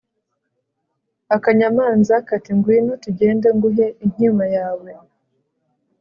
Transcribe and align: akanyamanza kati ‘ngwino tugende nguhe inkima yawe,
akanyamanza 1.35 2.15
kati 2.27 2.51
‘ngwino 2.57 2.93
tugende 3.03 3.47
nguhe 3.55 3.85
inkima 4.03 4.45
yawe, 4.55 4.89